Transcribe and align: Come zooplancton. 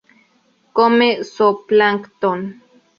Come 0.75 1.09
zooplancton. 1.31 2.39